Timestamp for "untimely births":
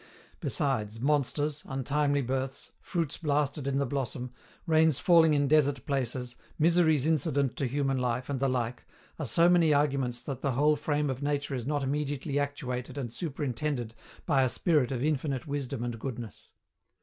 1.67-2.71